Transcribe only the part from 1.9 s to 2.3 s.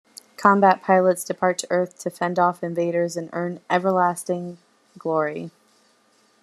to